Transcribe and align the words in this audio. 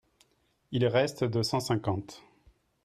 Il 0.71 0.87
reste 0.87 1.25
de 1.25 1.43
cent 1.43 1.59
cinquante. 1.59 2.23